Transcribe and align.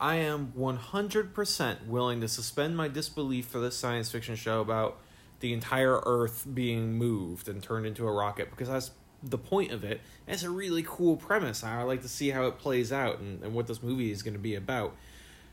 I 0.00 0.16
am 0.16 0.52
100% 0.56 1.86
willing 1.86 2.20
to 2.20 2.28
suspend 2.28 2.76
my 2.76 2.88
disbelief 2.88 3.46
for 3.46 3.58
this 3.58 3.76
science 3.76 4.10
fiction 4.10 4.36
show 4.36 4.60
about 4.60 4.98
the 5.40 5.52
entire 5.52 6.00
Earth 6.04 6.46
being 6.52 6.92
moved 6.92 7.48
and 7.48 7.62
turned 7.62 7.86
into 7.86 8.06
a 8.06 8.12
rocket 8.12 8.50
because 8.50 8.68
that's 8.68 8.90
the 9.22 9.38
point 9.38 9.72
of 9.72 9.82
it. 9.82 10.00
It's 10.26 10.44
a 10.44 10.50
really 10.50 10.84
cool 10.86 11.16
premise. 11.16 11.64
I 11.64 11.82
like 11.82 12.02
to 12.02 12.08
see 12.08 12.30
how 12.30 12.46
it 12.46 12.58
plays 12.58 12.92
out 12.92 13.18
and, 13.18 13.42
and 13.42 13.54
what 13.54 13.66
this 13.66 13.82
movie 13.82 14.12
is 14.12 14.22
going 14.22 14.34
to 14.34 14.40
be 14.40 14.54
about. 14.54 14.94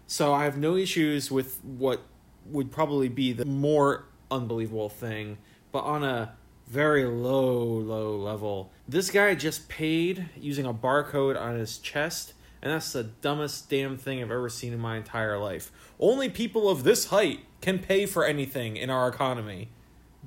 So 0.08 0.34
I 0.34 0.44
have 0.44 0.58
no 0.58 0.76
issues 0.76 1.32
with 1.32 1.64
what 1.64 2.02
would 2.46 2.72
probably 2.72 3.10
be 3.10 3.34
the 3.34 3.46
more 3.46 4.06
unbelievable 4.30 4.90
thing, 4.90 5.40
but 5.72 5.84
on 5.84 6.04
a 6.04 6.36
very 6.68 7.06
low, 7.06 7.64
low 7.64 8.16
level. 8.16 8.72
This 8.88 9.10
guy 9.10 9.34
just 9.36 9.68
paid 9.70 10.30
using 10.36 10.66
a 10.66 10.74
barcode 10.74 11.40
on 11.40 11.56
his 11.56 11.78
chest, 11.78 12.34
and 12.66 12.74
that's 12.74 12.94
the 12.94 13.04
dumbest 13.04 13.70
damn 13.70 13.96
thing 13.96 14.24
I've 14.24 14.32
ever 14.32 14.50
seen 14.50 14.74
in 14.74 14.80
my 14.80 14.98
entire 14.98 15.38
life. 15.38 15.72
Only 16.00 16.30
people 16.30 16.68
of 16.68 16.84
this 16.84 17.06
height 17.06 17.42
can 17.62 17.78
pay 17.78 18.08
for 18.08 18.26
anything 18.26 18.76
in 18.76 18.90
our 18.90 19.08
economy 19.08 19.70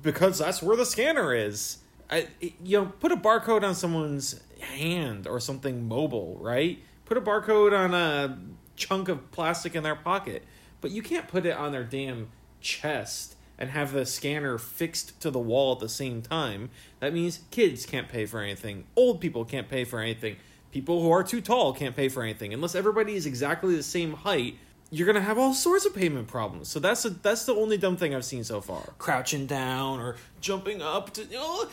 because 0.01 0.39
that's 0.39 0.63
where 0.63 0.77
the 0.77 0.85
scanner 0.85 1.35
is. 1.35 1.79
I, 2.09 2.27
you 2.39 2.79
know, 2.79 2.85
put 2.85 3.11
a 3.11 3.17
barcode 3.17 3.63
on 3.63 3.75
someone's 3.75 4.39
hand 4.61 5.27
or 5.27 5.41
something 5.41 5.85
mobile, 5.85 6.37
right? 6.39 6.81
Put 7.03 7.17
a 7.17 7.21
barcode 7.21 7.77
on 7.77 7.93
a 7.93 8.39
chunk 8.77 9.09
of 9.09 9.31
plastic 9.31 9.75
in 9.75 9.83
their 9.83 9.97
pocket, 9.97 10.45
but 10.79 10.91
you 10.91 11.01
can't 11.01 11.27
put 11.27 11.45
it 11.45 11.57
on 11.57 11.73
their 11.73 11.83
damn 11.83 12.29
chest 12.61 13.35
and 13.57 13.71
have 13.71 13.91
the 13.91 14.05
scanner 14.05 14.57
fixed 14.57 15.19
to 15.19 15.29
the 15.29 15.39
wall 15.39 15.73
at 15.73 15.79
the 15.79 15.89
same 15.89 16.21
time. 16.21 16.69
That 17.01 17.13
means 17.13 17.41
kids 17.51 17.85
can't 17.85 18.07
pay 18.07 18.25
for 18.25 18.39
anything, 18.39 18.85
old 18.95 19.19
people 19.19 19.43
can't 19.43 19.67
pay 19.67 19.83
for 19.83 19.99
anything, 19.99 20.37
people 20.71 21.01
who 21.01 21.11
are 21.11 21.23
too 21.23 21.41
tall 21.41 21.73
can't 21.73 21.95
pay 21.95 22.09
for 22.09 22.23
anything. 22.23 22.53
Unless 22.53 22.75
everybody 22.75 23.15
is 23.15 23.25
exactly 23.25 23.75
the 23.75 23.83
same 23.83 24.13
height, 24.13 24.57
you're 24.91 25.05
gonna 25.05 25.21
have 25.21 25.37
all 25.37 25.53
sorts 25.53 25.85
of 25.85 25.95
payment 25.95 26.27
problems. 26.27 26.67
So 26.67 26.79
that's 26.79 27.05
a, 27.05 27.11
that's 27.11 27.45
the 27.45 27.53
only 27.53 27.77
dumb 27.77 27.97
thing 27.97 28.15
I've 28.15 28.25
seen 28.25 28.43
so 28.43 28.59
far. 28.61 28.93
Crouching 28.97 29.45
down 29.45 29.99
or 29.99 30.15
jumping 30.41 30.81
up 30.81 31.13
to 31.13 31.27
oh, 31.35 31.69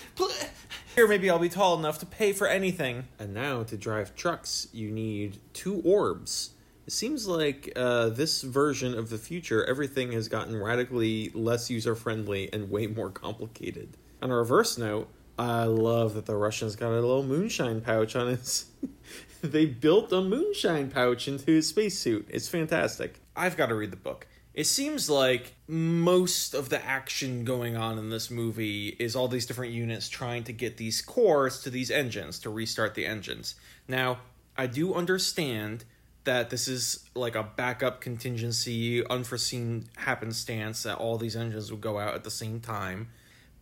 here 0.95 1.09
maybe 1.09 1.31
I'll 1.31 1.39
be 1.39 1.49
tall 1.49 1.79
enough 1.79 1.99
to 2.01 2.07
pay 2.07 2.33
for 2.33 2.47
anything. 2.47 3.09
And 3.19 3.33
now 3.33 3.63
to 3.65 3.77
drive 3.77 4.15
trucks, 4.15 4.69
you 4.73 4.91
need 4.91 5.39
two 5.53 5.81
orbs. 5.85 6.51
It 6.87 6.93
seems 6.93 7.27
like 7.27 7.73
uh, 7.75 8.11
this 8.11 8.43
version 8.43 8.97
of 8.97 9.11
the 9.11 9.19
future, 9.19 9.65
everything 9.65 10.13
has 10.13 10.29
gotten 10.29 10.57
radically 10.57 11.31
less 11.35 11.69
user 11.69 11.97
friendly 11.97 12.49
and 12.53 12.71
way 12.71 12.87
more 12.87 13.11
complicated. 13.11 13.97
On 14.23 14.31
a 14.31 14.37
reverse 14.37 14.79
note, 14.79 15.09
I 15.39 15.65
love 15.65 16.15
that 16.15 16.27
the 16.27 16.37
Russians 16.37 16.77
got 16.77 16.91
a 16.91 16.95
little 16.95 17.23
moonshine 17.23 17.81
pouch 17.81 18.17
on 18.17 18.29
his. 18.29 18.67
they 19.43 19.67
built 19.67 20.13
a 20.13 20.23
moonshine 20.23 20.91
pouch 20.91 21.29
into 21.29 21.51
his 21.51 21.69
spacesuit. 21.69 22.27
It's 22.31 22.49
fantastic. 22.49 23.21
I've 23.37 23.57
got 23.57 23.67
to 23.67 23.75
read 23.75 23.91
the 23.91 23.97
book. 23.97 24.27
It 24.55 24.67
seems 24.67 25.11
like 25.11 25.55
most 25.69 26.55
of 26.55 26.71
the 26.71 26.83
action 26.83 27.45
going 27.45 27.77
on 27.77 27.99
in 27.99 28.09
this 28.09 28.31
movie 28.31 28.97
is 28.99 29.15
all 29.15 29.29
these 29.29 29.45
different 29.45 29.75
units 29.75 30.09
trying 30.09 30.45
to 30.45 30.53
get 30.55 30.79
these 30.79 31.03
cores 31.03 31.63
to 31.65 31.71
these 31.71 31.91
engines 31.91 32.39
to 32.41 32.51
restart 32.51 32.95
the 32.95 33.05
engines. 33.05 33.57
Now, 33.87 34.21
I 34.57 34.67
do 34.67 34.95
understand 34.95 35.85
that 36.25 36.49
this 36.49 36.69
is 36.69 37.05
like 37.15 37.37
a 37.37 37.43
backup 37.43 38.01
contingency, 38.01 39.07
unforeseen 39.07 39.85
happenstance 39.97 40.85
that 40.85 40.97
all 40.97 41.19
these 41.19 41.37
engines 41.37 41.71
would 41.71 41.83
go 41.83 41.99
out 41.99 42.15
at 42.15 42.25
the 42.25 42.31
same 42.31 42.61
time. 42.61 43.09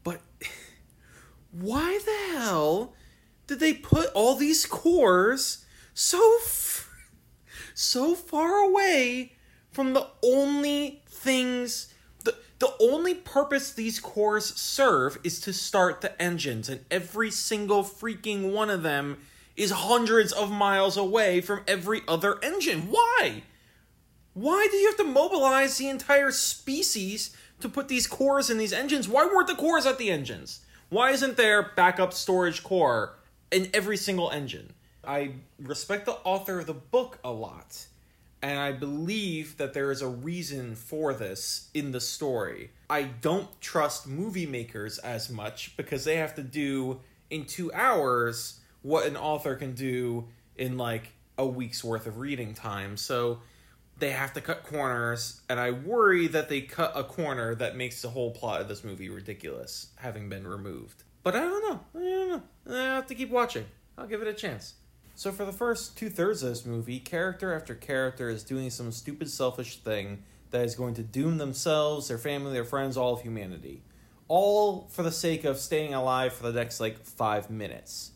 But 0.04 0.20
why 1.60 2.00
the 2.04 2.36
hell 2.36 2.94
did 3.46 3.60
they 3.60 3.72
put 3.72 4.10
all 4.14 4.34
these 4.34 4.66
cores 4.66 5.64
so 5.92 6.38
f- 6.42 6.90
so 7.74 8.14
far 8.14 8.56
away 8.56 9.32
from 9.70 9.92
the 9.92 10.06
only 10.22 11.02
things 11.06 11.92
the 12.24 12.34
the 12.58 12.72
only 12.80 13.14
purpose 13.14 13.72
these 13.72 14.00
cores 14.00 14.54
serve 14.56 15.18
is 15.22 15.40
to 15.40 15.52
start 15.52 16.00
the 16.00 16.20
engines 16.20 16.68
and 16.68 16.84
every 16.90 17.30
single 17.30 17.84
freaking 17.84 18.52
one 18.52 18.70
of 18.70 18.82
them 18.82 19.18
is 19.56 19.70
hundreds 19.70 20.32
of 20.32 20.50
miles 20.50 20.96
away 20.96 21.40
from 21.40 21.62
every 21.68 22.02
other 22.08 22.38
engine. 22.42 22.88
Why? 22.90 23.44
Why 24.32 24.66
do 24.68 24.76
you 24.76 24.88
have 24.88 24.96
to 24.96 25.04
mobilize 25.04 25.78
the 25.78 25.88
entire 25.88 26.32
species 26.32 27.36
to 27.60 27.68
put 27.68 27.86
these 27.86 28.08
cores 28.08 28.50
in 28.50 28.58
these 28.58 28.72
engines? 28.72 29.08
Why 29.08 29.26
weren't 29.26 29.46
the 29.46 29.54
cores 29.54 29.86
at 29.86 29.98
the 29.98 30.10
engines? 30.10 30.60
Why 30.88 31.10
isn't 31.10 31.36
there 31.36 31.72
backup 31.76 32.12
storage 32.12 32.62
core 32.62 33.14
in 33.50 33.70
every 33.74 33.96
single 33.96 34.30
engine? 34.30 34.72
I 35.06 35.32
respect 35.60 36.06
the 36.06 36.18
author 36.24 36.60
of 36.60 36.66
the 36.66 36.74
book 36.74 37.18
a 37.24 37.30
lot, 37.30 37.86
and 38.42 38.58
I 38.58 38.72
believe 38.72 39.56
that 39.58 39.74
there 39.74 39.90
is 39.90 40.02
a 40.02 40.08
reason 40.08 40.74
for 40.74 41.12
this 41.12 41.68
in 41.74 41.92
the 41.92 42.00
story. 42.00 42.70
I 42.88 43.02
don't 43.02 43.48
trust 43.60 44.06
movie 44.06 44.46
makers 44.46 44.98
as 44.98 45.30
much 45.30 45.76
because 45.76 46.04
they 46.04 46.16
have 46.16 46.34
to 46.36 46.42
do 46.42 47.00
in 47.30 47.44
two 47.44 47.72
hours 47.72 48.60
what 48.82 49.06
an 49.06 49.16
author 49.16 49.56
can 49.56 49.74
do 49.74 50.28
in 50.56 50.76
like 50.76 51.12
a 51.38 51.46
week's 51.46 51.82
worth 51.82 52.06
of 52.06 52.18
reading 52.18 52.54
time. 52.54 52.96
So 52.96 53.40
they 53.98 54.10
have 54.10 54.32
to 54.34 54.40
cut 54.40 54.64
corners, 54.64 55.40
and 55.48 55.60
I 55.60 55.70
worry 55.70 56.26
that 56.28 56.48
they 56.48 56.62
cut 56.62 56.92
a 56.94 57.04
corner 57.04 57.54
that 57.54 57.76
makes 57.76 58.02
the 58.02 58.08
whole 58.08 58.32
plot 58.32 58.60
of 58.60 58.68
this 58.68 58.84
movie 58.84 59.08
ridiculous, 59.08 59.88
having 59.96 60.28
been 60.28 60.46
removed. 60.46 61.04
But 61.22 61.36
I 61.36 61.40
don't 61.40 61.62
know. 61.62 61.80
I 61.94 61.98
don't 61.98 62.28
know. 62.28 62.42
I 62.74 62.94
have 62.94 63.06
to 63.06 63.14
keep 63.14 63.30
watching. 63.30 63.66
I'll 63.96 64.06
give 64.06 64.20
it 64.20 64.28
a 64.28 64.34
chance. 64.34 64.74
So 65.14 65.30
for 65.30 65.44
the 65.44 65.52
first 65.52 65.96
two 65.96 66.10
thirds 66.10 66.42
of 66.42 66.50
this 66.50 66.66
movie, 66.66 66.98
character 66.98 67.54
after 67.54 67.74
character 67.74 68.28
is 68.28 68.42
doing 68.42 68.70
some 68.70 68.90
stupid, 68.90 69.30
selfish 69.30 69.78
thing 69.78 70.24
that 70.50 70.64
is 70.64 70.74
going 70.74 70.94
to 70.94 71.02
doom 71.02 71.38
themselves, 71.38 72.08
their 72.08 72.18
family, 72.18 72.52
their 72.52 72.64
friends, 72.64 72.96
all 72.96 73.14
of 73.14 73.22
humanity. 73.22 73.82
All 74.26 74.88
for 74.90 75.02
the 75.02 75.12
sake 75.12 75.44
of 75.44 75.58
staying 75.58 75.94
alive 75.94 76.32
for 76.32 76.50
the 76.50 76.58
next 76.58 76.80
like 76.80 77.04
five 77.04 77.48
minutes. 77.48 78.10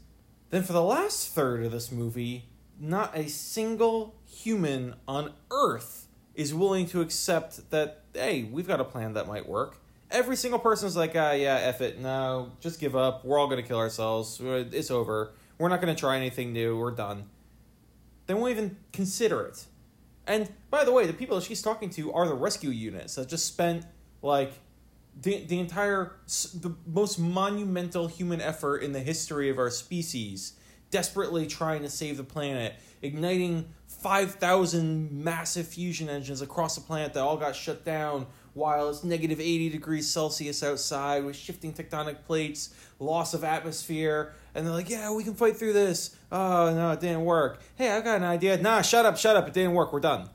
Then 0.50 0.64
for 0.64 0.72
the 0.72 0.82
last 0.82 1.28
third 1.28 1.64
of 1.64 1.70
this 1.70 1.92
movie, 1.92 2.46
not 2.80 3.16
a 3.16 3.28
single 3.28 4.16
human 4.28 4.94
on 5.08 5.32
Earth 5.50 6.06
is 6.34 6.54
willing 6.54 6.86
to 6.86 7.00
accept 7.00 7.70
that, 7.70 8.02
hey, 8.14 8.44
we've 8.44 8.68
got 8.68 8.80
a 8.80 8.84
plan 8.84 9.14
that 9.14 9.26
might 9.26 9.48
work. 9.48 9.78
Every 10.10 10.36
single 10.36 10.60
person's 10.60 10.96
like, 10.96 11.12
ah, 11.16 11.32
yeah, 11.32 11.56
F 11.56 11.80
it, 11.80 11.98
no, 11.98 12.52
just 12.60 12.80
give 12.80 12.94
up. 12.94 13.24
We're 13.24 13.38
all 13.38 13.48
going 13.48 13.60
to 13.60 13.66
kill 13.66 13.78
ourselves. 13.78 14.40
It's 14.40 14.90
over. 14.90 15.32
We're 15.58 15.68
not 15.68 15.80
going 15.80 15.94
to 15.94 15.98
try 15.98 16.16
anything 16.16 16.52
new. 16.52 16.78
We're 16.78 16.92
done. 16.92 17.24
They 18.26 18.34
won't 18.34 18.50
even 18.50 18.76
consider 18.92 19.42
it. 19.46 19.66
And 20.26 20.50
by 20.70 20.84
the 20.84 20.92
way, 20.92 21.06
the 21.06 21.12
people 21.12 21.36
that 21.36 21.44
she's 21.44 21.62
talking 21.62 21.90
to 21.90 22.12
are 22.12 22.28
the 22.28 22.34
rescue 22.34 22.70
units 22.70 23.16
that 23.16 23.28
just 23.28 23.46
spent 23.46 23.84
like 24.22 24.52
the 25.20 25.44
the 25.44 25.58
entire 25.58 26.12
the 26.54 26.74
most 26.86 27.18
monumental 27.18 28.06
human 28.08 28.40
effort 28.40 28.78
in 28.78 28.92
the 28.92 29.00
history 29.00 29.48
of 29.48 29.58
our 29.58 29.70
species 29.70 30.52
desperately 30.91 31.47
trying 31.47 31.82
to 31.82 31.91
save 31.91 32.16
the 32.16 32.25
planet 32.25 32.75
igniting 33.03 33.69
5000 33.87 35.25
massive 35.25 35.66
fusion 35.66 36.09
engines 36.09 36.43
across 36.43 36.75
the 36.75 36.81
planet 36.81 37.15
that 37.15 37.21
all 37.21 37.37
got 37.37 37.54
shut 37.56 37.84
down 37.84 38.26
while 38.54 38.88
it's 38.88 39.04
negative 39.04 39.41
80 39.41 39.71
degrees 39.71 40.09
celsius 40.09 40.62
outside 40.62 41.25
with 41.25 41.37
shifting 41.37 41.72
tectonic 41.72 42.25
plates 42.25 42.75
loss 42.99 43.34
of 43.34 43.44
atmosphere. 43.44 44.34
And 44.54 44.66
they're 44.66 44.75
like 44.75 44.91
yeah 44.91 45.12
we 45.12 45.25
can 45.25 45.34
fight 45.34 45.56
through 45.56 45.72
this. 45.72 46.16
Oh 46.31 46.72
no 46.75 46.93
it 46.93 47.00
didn't 47.00 47.25
work. 47.25 47.60
Hey 47.76 47.91
i 47.91 48.00
got 48.00 48.16
an 48.16 48.25
idea. 48.25 48.56
Nah 48.59 48.82
shut 48.82 49.06
up 49.06 49.16
shut 49.16 49.37
up. 49.37 49.49
It 49.49 49.55
didn't 49.55 49.75
work. 49.75 49.93
We're 49.93 50.00
done. 50.00 50.31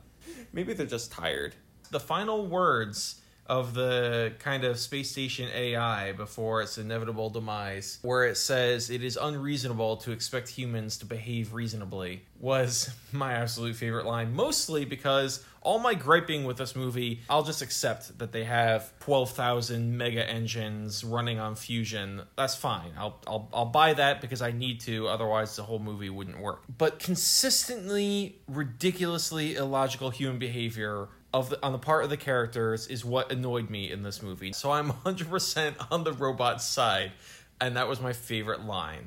Maybe 0.52 0.74
they're 0.74 0.85
just 0.85 1.12
tired. 1.12 1.56
The 1.91 2.00
final 2.00 2.47
words 2.47 3.22
of 3.47 3.73
the 3.73 4.33
kind 4.39 4.63
of 4.63 4.79
space 4.79 5.11
station 5.11 5.49
AI 5.53 6.13
before 6.13 6.61
its 6.61 6.77
inevitable 6.77 7.29
demise, 7.29 7.99
where 8.01 8.25
it 8.25 8.37
says 8.37 8.89
it 8.89 9.03
is 9.03 9.17
unreasonable 9.21 9.97
to 9.97 10.11
expect 10.11 10.49
humans 10.49 10.97
to 10.97 11.05
behave 11.05 11.53
reasonably, 11.53 12.23
was 12.39 12.89
my 13.11 13.33
absolute 13.33 13.75
favorite 13.75 14.05
line. 14.05 14.33
Mostly 14.33 14.85
because 14.85 15.43
all 15.61 15.79
my 15.79 15.93
griping 15.93 16.43
with 16.43 16.57
this 16.57 16.75
movie, 16.75 17.22
I'll 17.29 17.43
just 17.43 17.61
accept 17.61 18.17
that 18.19 18.31
they 18.31 18.43
have 18.43 18.91
12,000 18.99 19.97
mega 19.97 20.28
engines 20.29 21.03
running 21.03 21.39
on 21.39 21.55
fusion. 21.55 22.22
That's 22.37 22.55
fine. 22.55 22.91
I'll, 22.97 23.19
I'll, 23.25 23.49
I'll 23.53 23.66
buy 23.66 23.93
that 23.93 24.22
because 24.22 24.41
I 24.41 24.51
need 24.51 24.81
to, 24.81 25.07
otherwise, 25.07 25.55
the 25.55 25.63
whole 25.63 25.79
movie 25.79 26.09
wouldn't 26.09 26.39
work. 26.39 26.63
But 26.78 26.99
consistently, 26.99 28.41
ridiculously 28.47 29.55
illogical 29.55 30.09
human 30.09 30.37
behavior 30.37 31.07
of 31.34 31.50
the, 31.50 31.66
on 31.66 31.72
the 31.72 31.80
part 31.80 32.03
of 32.03 32.09
the 32.09 32.18
characters 32.18 32.88
is 32.88 33.03
what 33.03 33.32
annoyed 33.32 33.70
me 33.70 33.91
in 33.91 34.03
this 34.03 34.22
movie. 34.22 34.53
So 34.53 34.72
I'm 34.72 34.91
100% 35.06 35.88
on 35.91 36.03
the 36.03 36.14
robot 36.14 36.62
side, 36.62 37.12
and 37.59 37.76
that 37.76 37.88
was 37.88 38.00
my 38.00 38.14
favorite 38.14 38.64
line. 38.66 39.03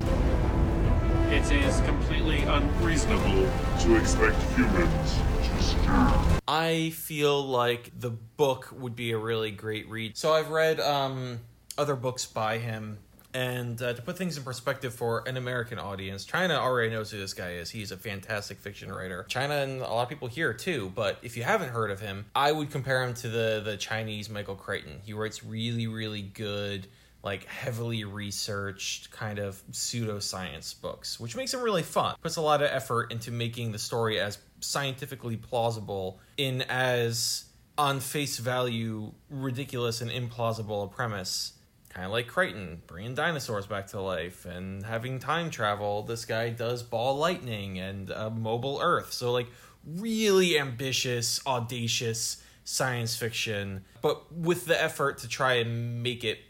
It 1.30 1.50
is 1.50 1.80
completely 1.80 2.42
unreasonable 2.42 3.50
to 3.80 3.96
expect 3.96 4.40
humans 4.54 5.18
to 5.42 5.62
steer. 5.62 6.40
I 6.46 6.90
feel 6.94 7.44
like 7.44 7.90
the 7.98 8.10
book 8.10 8.72
would 8.72 8.94
be 8.94 9.12
a 9.12 9.18
really 9.18 9.50
great 9.50 9.88
read. 9.88 10.16
So 10.16 10.32
I've 10.32 10.50
read 10.50 10.78
um, 10.78 11.40
other 11.76 11.96
books 11.96 12.26
by 12.26 12.58
him, 12.58 12.98
And 13.36 13.82
uh, 13.82 13.92
to 13.92 14.00
put 14.00 14.16
things 14.16 14.38
in 14.38 14.44
perspective 14.44 14.94
for 14.94 15.22
an 15.28 15.36
American 15.36 15.78
audience, 15.78 16.24
China 16.24 16.54
already 16.54 16.88
knows 16.88 17.10
who 17.10 17.18
this 17.18 17.34
guy 17.34 17.50
is. 17.50 17.68
He's 17.68 17.92
a 17.92 17.96
fantastic 17.98 18.58
fiction 18.58 18.90
writer. 18.90 19.26
China 19.28 19.56
and 19.56 19.82
a 19.82 19.84
lot 19.84 20.04
of 20.04 20.08
people 20.08 20.26
here 20.26 20.54
too. 20.54 20.90
But 20.94 21.18
if 21.20 21.36
you 21.36 21.42
haven't 21.42 21.68
heard 21.68 21.90
of 21.90 22.00
him, 22.00 22.24
I 22.34 22.50
would 22.50 22.70
compare 22.70 23.04
him 23.04 23.12
to 23.12 23.28
the 23.28 23.60
the 23.62 23.76
Chinese 23.76 24.30
Michael 24.30 24.54
Crichton. 24.54 25.00
He 25.04 25.12
writes 25.12 25.44
really, 25.44 25.86
really 25.86 26.22
good 26.22 26.86
like 27.22 27.44
heavily 27.44 28.04
researched 28.04 29.10
kind 29.10 29.38
of 29.38 29.62
pseudoscience 29.70 30.80
books, 30.80 31.20
which 31.20 31.36
makes 31.36 31.52
them 31.52 31.60
really 31.60 31.82
fun. 31.82 32.14
Puts 32.22 32.36
a 32.36 32.40
lot 32.40 32.62
of 32.62 32.70
effort 32.70 33.12
into 33.12 33.30
making 33.30 33.72
the 33.72 33.78
story 33.78 34.18
as 34.18 34.38
scientifically 34.60 35.36
plausible 35.36 36.20
in 36.38 36.62
as 36.62 37.44
on 37.76 38.00
face 38.00 38.38
value 38.38 39.12
ridiculous 39.28 40.00
and 40.00 40.10
implausible 40.10 40.84
a 40.84 40.88
premise. 40.88 41.52
Kind 41.96 42.04
of 42.04 42.12
like 42.12 42.26
Crichton, 42.26 42.82
bringing 42.86 43.14
dinosaurs 43.14 43.66
back 43.66 43.86
to 43.86 44.02
life 44.02 44.44
and 44.44 44.84
having 44.84 45.18
time 45.18 45.48
travel. 45.48 46.02
This 46.02 46.26
guy 46.26 46.50
does 46.50 46.82
ball 46.82 47.16
lightning 47.16 47.78
and 47.78 48.10
a 48.10 48.28
mobile 48.28 48.80
Earth. 48.82 49.14
So, 49.14 49.32
like, 49.32 49.46
really 49.86 50.58
ambitious, 50.58 51.40
audacious 51.46 52.42
science 52.64 53.16
fiction, 53.16 53.82
but 54.02 54.30
with 54.30 54.66
the 54.66 54.78
effort 54.78 55.16
to 55.18 55.28
try 55.28 55.54
and 55.54 56.02
make 56.02 56.22
it 56.22 56.40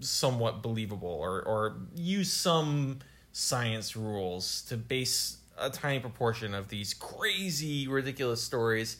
somewhat 0.00 0.62
believable 0.62 1.08
or, 1.08 1.40
or 1.44 1.78
use 1.94 2.30
some 2.30 2.98
science 3.32 3.96
rules 3.96 4.60
to 4.68 4.76
base 4.76 5.38
a 5.56 5.70
tiny 5.70 6.00
proportion 6.00 6.52
of 6.52 6.68
these 6.68 6.92
crazy, 6.92 7.88
ridiculous 7.88 8.42
stories 8.42 8.98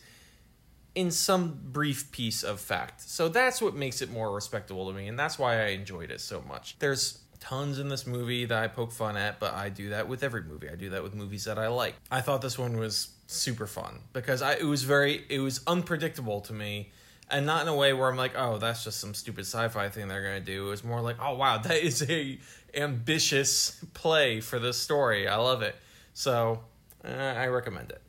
in 0.94 1.10
some 1.10 1.58
brief 1.72 2.10
piece 2.12 2.42
of 2.42 2.60
fact. 2.60 3.02
So 3.02 3.28
that's 3.28 3.62
what 3.62 3.74
makes 3.74 4.02
it 4.02 4.10
more 4.10 4.32
respectable 4.34 4.88
to 4.88 4.96
me, 4.96 5.08
and 5.08 5.18
that's 5.18 5.38
why 5.38 5.62
I 5.62 5.68
enjoyed 5.68 6.10
it 6.10 6.20
so 6.20 6.42
much. 6.42 6.76
There's 6.78 7.20
tons 7.40 7.78
in 7.78 7.88
this 7.88 8.06
movie 8.06 8.44
that 8.44 8.62
I 8.62 8.68
poke 8.68 8.92
fun 8.92 9.16
at, 9.16 9.40
but 9.40 9.54
I 9.54 9.70
do 9.70 9.90
that 9.90 10.08
with 10.08 10.22
every 10.22 10.42
movie. 10.42 10.68
I 10.68 10.74
do 10.74 10.90
that 10.90 11.02
with 11.02 11.14
movies 11.14 11.44
that 11.44 11.58
I 11.58 11.68
like. 11.68 11.94
I 12.10 12.20
thought 12.20 12.42
this 12.42 12.58
one 12.58 12.76
was 12.76 13.08
super 13.26 13.66
fun 13.66 14.00
because 14.12 14.42
I 14.42 14.54
it 14.54 14.64
was 14.64 14.82
very 14.82 15.24
it 15.28 15.38
was 15.38 15.60
unpredictable 15.66 16.40
to 16.42 16.52
me 16.52 16.90
and 17.30 17.46
not 17.46 17.62
in 17.62 17.68
a 17.68 17.74
way 17.74 17.92
where 17.92 18.10
I'm 18.10 18.16
like, 18.16 18.32
oh, 18.36 18.58
that's 18.58 18.84
just 18.84 19.00
some 19.00 19.14
stupid 19.14 19.42
sci-fi 19.42 19.88
thing 19.88 20.08
they're 20.08 20.22
gonna 20.22 20.40
do. 20.40 20.66
It 20.66 20.70
was 20.70 20.84
more 20.84 21.00
like, 21.00 21.16
oh 21.20 21.34
wow, 21.36 21.58
that 21.62 21.78
is 21.78 22.08
a 22.08 22.38
ambitious 22.74 23.82
play 23.94 24.40
for 24.40 24.58
this 24.58 24.76
story. 24.76 25.26
I 25.26 25.36
love 25.36 25.62
it. 25.62 25.76
So 26.12 26.60
uh, 27.04 27.08
I 27.08 27.46
recommend 27.46 27.90
it. 27.90 28.02